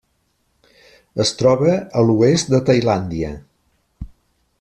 Es 1.25 1.33
troba 1.41 1.75
a 2.01 2.03
l'oest 2.07 2.49
de 2.55 2.61
Tailàndia. 2.71 3.31